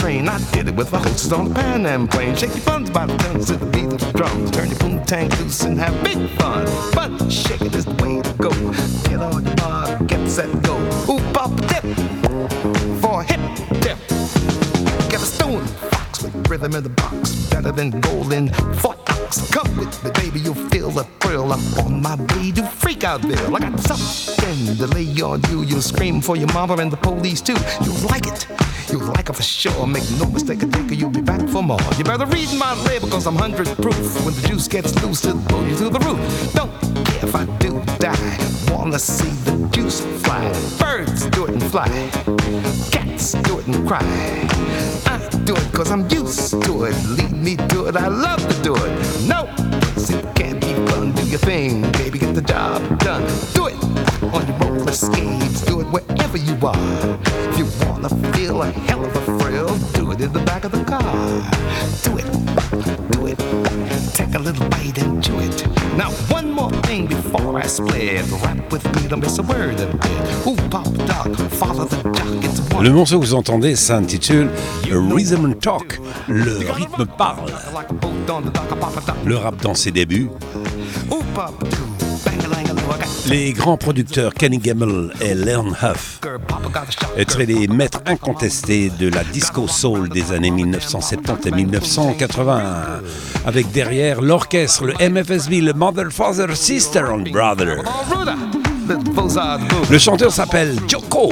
it 0.00 0.10
train. 0.10 0.28
I 0.28 0.38
did 0.52 0.68
it 0.68 0.74
with 0.74 0.92
my 0.92 0.98
hostess 0.98 1.32
on 1.32 1.48
the 1.48 1.54
Pan 1.54 1.86
Am 1.86 2.08
plane. 2.08 2.36
Shake 2.36 2.54
your 2.54 2.64
buns 2.64 2.90
by 2.90 3.06
the 3.06 3.16
tons 3.18 3.46
to 3.46 3.56
the 3.56 3.66
beat 3.66 3.92
of 3.92 3.98
the 4.00 4.12
drums. 4.12 4.50
Turn 4.50 4.68
your 4.68 4.78
boom 4.78 5.04
tank 5.04 5.38
loose 5.40 5.62
and 5.64 5.78
have 5.78 5.94
big 6.04 6.28
fun. 6.38 6.66
Bun 6.92 7.30
shaking 7.30 7.72
is 7.74 7.84
the 7.84 7.94
way 8.02 8.20
to 8.22 8.32
go. 8.34 8.50
Get 9.08 9.20
on 9.20 9.44
your 9.44 9.56
mark, 9.56 10.06
get 10.06 10.28
set, 10.28 10.50
go. 10.62 10.76
Ooh, 11.08 11.20
pop 11.32 11.50
dip 11.68 11.84
for 13.00 13.20
a 13.20 13.24
hip 13.24 13.69
fox 16.20 16.22
with 16.22 16.50
rhythm 16.50 16.74
in 16.74 16.82
the 16.82 16.90
box. 16.90 17.34
Better 17.50 17.72
than 17.72 18.00
golden 18.00 18.48
four 18.74 18.96
ox. 19.08 19.50
Come 19.50 19.76
with 19.76 20.04
me, 20.04 20.10
baby, 20.12 20.40
you'll 20.40 20.54
feel 20.54 20.90
the 20.90 21.04
thrill. 21.20 21.52
I'm 21.52 21.60
on 21.78 22.02
my 22.02 22.16
way 22.34 22.50
to 22.52 22.66
freak 22.66 23.04
out 23.04 23.22
Bill. 23.22 23.56
I 23.56 23.60
got 23.60 23.80
something 23.80 24.76
to 24.76 24.86
lay 24.94 25.06
on 25.22 25.42
you. 25.50 25.62
You'll 25.62 25.82
scream 25.82 26.20
for 26.20 26.36
your 26.36 26.52
mama 26.52 26.76
and 26.76 26.90
the 26.90 26.96
police 26.96 27.40
too. 27.40 27.56
You'll 27.84 28.08
like 28.08 28.26
it. 28.26 28.46
You'll 28.90 29.06
like 29.06 29.28
it 29.28 29.36
for 29.36 29.42
sure. 29.42 29.86
Make 29.86 30.08
no 30.18 30.26
mistake, 30.26 30.62
I 30.62 30.66
think 30.66 30.98
you'll 30.98 31.10
be 31.10 31.22
back 31.22 31.48
for 31.48 31.62
more. 31.62 31.78
You 31.96 32.04
better 32.04 32.26
read 32.26 32.48
my 32.58 32.74
label, 32.84 33.08
cause 33.08 33.26
I'm 33.26 33.36
hundred 33.36 33.68
proof. 33.76 34.24
When 34.24 34.34
the 34.34 34.48
juice 34.48 34.68
gets 34.68 34.94
loose, 35.02 35.24
it'll 35.24 35.40
blow 35.42 35.64
you 35.64 35.76
through 35.76 35.90
the 35.90 36.00
roof. 36.00 36.52
Don't 36.54 36.99
if 37.22 37.34
I 37.34 37.44
do 37.58 37.82
die. 37.98 38.38
Wanna 38.70 38.98
see 38.98 39.30
the 39.44 39.68
juice 39.68 40.00
fly. 40.22 40.52
Birds 40.78 41.26
do 41.26 41.46
it 41.46 41.50
and 41.50 41.62
fly. 41.64 41.88
Cats 42.90 43.32
do 43.32 43.58
it 43.58 43.66
and 43.66 43.86
cry. 43.86 44.00
I 45.06 45.18
do 45.44 45.54
it 45.54 45.72
cause 45.72 45.90
I'm 45.90 46.08
used 46.08 46.62
to 46.62 46.84
it. 46.84 46.96
Lead 47.08 47.32
me 47.32 47.56
to 47.56 47.86
it, 47.86 47.96
I 47.96 48.08
love 48.08 48.40
to 48.48 48.62
do 48.62 48.74
it. 48.74 48.92
No, 49.28 49.48
it 49.96 50.34
can't 50.34 50.60
be 50.60 50.72
fun. 50.90 51.12
Do 51.12 51.22
your 51.26 51.38
thing, 51.40 51.82
baby, 51.92 52.18
get 52.18 52.34
the 52.34 52.42
job 52.42 52.80
done. 53.00 53.22
Do 53.54 53.66
it 53.66 53.76
on 54.34 54.46
your 54.46 54.56
roller 54.58 54.92
skates. 54.92 55.60
Do 55.62 55.80
it 55.80 55.86
wherever 55.86 56.38
you 56.38 56.56
are. 56.66 57.18
If 57.50 57.58
you 57.58 57.66
wanna 57.86 58.08
feel 58.32 58.62
a 58.62 58.70
hell 58.70 59.04
of 59.04 59.14
a 59.16 59.38
thrill, 59.38 59.76
do 59.92 60.12
it 60.12 60.20
in 60.20 60.32
the 60.32 60.40
back 60.40 60.64
of 60.64 60.72
the 60.72 60.84
car. 60.84 61.12
Do 62.04 62.18
it, 62.18 62.28
do 63.12 63.26
it. 63.26 63.38
Take 64.14 64.34
a 64.34 64.38
little 64.38 64.68
bite 64.68 64.98
and 64.98 65.22
chew 65.22 65.38
it. 65.40 65.66
Now, 65.96 66.10
one 66.28 66.50
more 66.50 66.70
Le 72.80 72.90
morceau 72.90 73.20
que 73.20 73.24
vous 73.26 73.34
entendez 73.34 73.76
s'intitule 73.76 74.48
Rhythm 74.90 75.46
and 75.46 75.52
Talk. 75.60 76.00
Le 76.28 76.58
rythme 76.72 77.06
parle. 77.06 77.50
Le 79.24 79.36
rap 79.36 79.56
dans 79.62 79.74
ses 79.74 79.92
débuts. 79.92 80.28
Les 83.26 83.52
grands 83.52 83.76
producteurs 83.76 84.34
Kenny 84.34 84.58
Gamble 84.58 85.12
et 85.20 85.34
Leon 85.34 85.72
Huff 85.82 86.20
étaient 87.16 87.46
les 87.46 87.68
maîtres 87.68 88.00
incontestés 88.06 88.90
de 88.98 89.08
la 89.08 89.22
disco 89.24 89.68
soul 89.68 90.08
des 90.08 90.32
années 90.32 90.50
1970 90.50 91.48
et 91.48 91.50
1981. 91.52 93.02
Avec 93.46 93.70
derrière 93.70 94.20
l'orchestre, 94.20 94.86
le 94.86 94.94
MFSB, 94.94 95.60
le 95.62 95.72
Mother, 95.72 96.10
Father, 96.10 96.54
Sister 96.56 97.04
and 97.10 97.24
Brother. 97.30 97.82
Le 99.90 99.98
chanteur 99.98 100.32
s'appelle 100.32 100.76
Joko. 100.88 101.30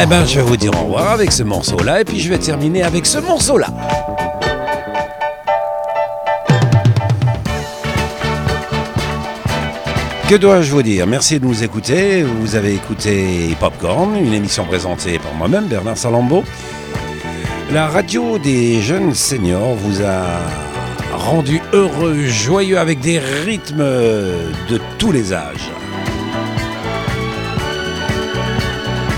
Eh 0.00 0.06
ben, 0.06 0.24
je 0.26 0.36
vais 0.36 0.42
vous 0.42 0.56
dire 0.56 0.72
au 0.74 0.84
revoir 0.84 1.12
avec 1.12 1.32
ce 1.32 1.42
morceau-là, 1.42 2.00
et 2.00 2.04
puis 2.04 2.20
je 2.20 2.28
vais 2.28 2.38
terminer 2.38 2.82
avec 2.82 3.06
ce 3.06 3.18
morceau-là. 3.18 3.68
Que 10.28 10.36
dois-je 10.36 10.70
vous 10.72 10.82
dire? 10.82 11.06
Merci 11.06 11.38
de 11.38 11.44
nous 11.44 11.62
écouter. 11.62 12.22
Vous 12.22 12.54
avez 12.56 12.74
écouté 12.74 13.54
Popcorn, 13.60 14.16
une 14.16 14.32
émission 14.32 14.64
présentée 14.64 15.18
par 15.18 15.34
moi-même, 15.34 15.66
Bernard 15.66 15.98
Salambo. 15.98 16.42
La 17.70 17.86
radio 17.86 18.38
des 18.38 18.80
jeunes 18.80 19.14
seniors 19.14 19.74
vous 19.74 20.02
a 20.02 20.40
rendu 21.16 21.60
heureux, 21.72 22.24
joyeux, 22.24 22.78
avec 22.78 23.00
des 23.00 23.18
rythmes 23.18 23.84
de 23.84 24.80
tous 24.98 25.12
les 25.12 25.34
âges. 25.34 25.70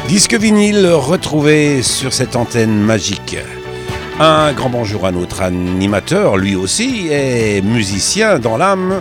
Disque 0.08 0.34
vinyle 0.34 0.86
retrouvé 0.86 1.82
sur 1.82 2.12
cette 2.12 2.36
antenne 2.36 2.78
magique. 2.78 3.36
Un 4.20 4.52
grand 4.52 4.68
bonjour 4.68 5.06
à 5.06 5.12
notre 5.12 5.40
animateur, 5.40 6.36
lui 6.36 6.54
aussi, 6.54 7.08
est 7.10 7.64
musicien 7.64 8.38
dans 8.38 8.56
l'âme, 8.58 9.00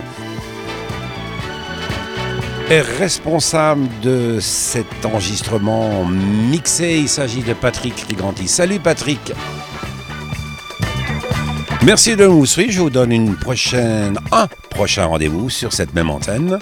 est 2.70 2.80
responsable 2.80 3.86
de 4.02 4.38
cet 4.40 5.04
enregistrement 5.04 6.06
mixé. 6.06 6.96
Il 6.98 7.08
s'agit 7.08 7.42
de 7.42 7.52
Patrick 7.52 8.00
Riganti. 8.08 8.48
Salut 8.48 8.80
Patrick 8.80 9.32
Merci 11.84 12.16
de 12.16 12.26
nous 12.26 12.46
suivre. 12.46 12.72
Je 12.72 12.80
vous 12.80 12.90
donne 12.90 13.12
une 13.12 13.36
prochaine, 13.36 14.18
un 14.32 14.48
prochain 14.70 15.04
rendez-vous 15.04 15.50
sur 15.50 15.74
cette 15.74 15.94
même 15.94 16.08
antenne. 16.08 16.58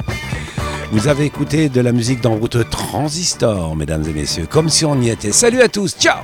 Vous 0.92 1.08
avez 1.08 1.24
écouté 1.24 1.70
de 1.70 1.80
la 1.80 1.90
musique 1.90 2.20
dans 2.20 2.36
votre 2.36 2.68
transistor, 2.68 3.74
mesdames 3.76 4.04
et 4.06 4.12
messieurs, 4.12 4.46
comme 4.46 4.68
si 4.68 4.84
on 4.84 5.00
y 5.00 5.08
était. 5.08 5.32
Salut 5.32 5.62
à 5.62 5.68
tous, 5.68 5.96
ciao 5.98 6.18